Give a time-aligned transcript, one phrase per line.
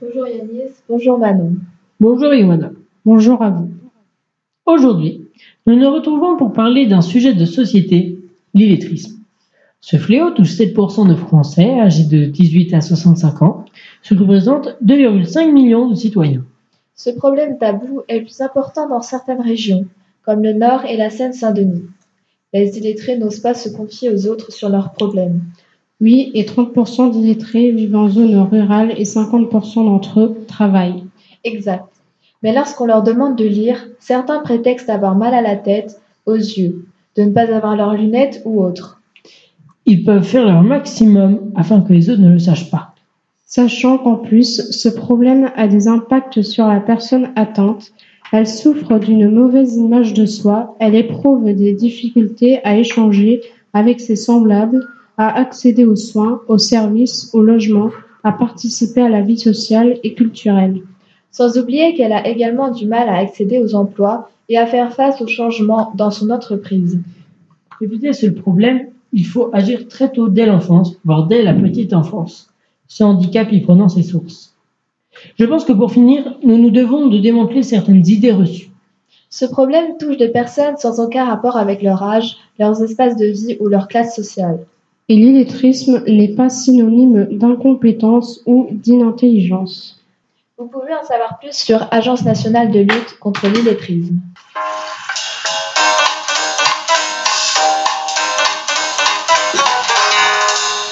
[0.00, 1.54] Bonjour Yanis, bonjour Manon.
[2.00, 2.70] Bonjour Ioana.
[3.04, 3.70] Bonjour à vous.
[4.66, 5.22] Aujourd'hui,
[5.66, 8.18] nous nous retrouvons pour parler d'un sujet de société,
[8.52, 9.20] l'illettrisme.
[9.80, 13.64] Ce fléau touche 7% de Français âgés de 18 à 65 ans,
[14.02, 16.44] ce qui représente 2,5 millions de citoyens.
[16.94, 19.86] Ce problème tabou est plus important dans certaines régions,
[20.26, 21.84] comme le Nord et la Seine-Saint-Denis.
[22.52, 25.40] Les illettrés n'osent pas se confier aux autres sur leurs problèmes.
[26.00, 31.04] Oui, et 30% d'illettrés vivent en zone rurale et 50% d'entre eux travaillent.
[31.44, 31.84] Exact.
[32.42, 36.86] Mais lorsqu'on leur demande de lire, certains prétextent d'avoir mal à la tête, aux yeux,
[37.16, 39.00] de ne pas avoir leurs lunettes ou autre.
[39.86, 42.94] Ils peuvent faire leur maximum afin que les autres ne le sachent pas.
[43.46, 47.92] Sachant qu'en plus, ce problème a des impacts sur la personne atteinte,
[48.32, 53.40] elle souffre d'une mauvaise image de soi, elle éprouve des difficultés à échanger
[53.72, 57.90] avec ses semblables, à accéder aux soins, aux services, au logement,
[58.24, 60.82] à participer à la vie sociale et culturelle.
[61.30, 65.20] Sans oublier qu'elle a également du mal à accéder aux emplois et à faire face
[65.20, 66.98] aux changements dans son entreprise.
[67.70, 71.92] Pour éviter ce problème, il faut agir très tôt dès l'enfance, voire dès la petite
[71.92, 72.50] enfance,
[72.88, 74.55] ce handicap y prenant ses sources.
[75.38, 78.70] Je pense que pour finir, nous nous devons de démanteler certaines idées reçues.
[79.28, 83.56] Ce problème touche des personnes sans aucun rapport avec leur âge, leurs espaces de vie
[83.60, 84.60] ou leur classe sociale.
[85.08, 90.02] Et l'illettrisme n'est pas synonyme d'incompétence ou d'inintelligence.
[90.58, 94.20] Vous pouvez en savoir plus sur Agence nationale de lutte contre l'illettrisme.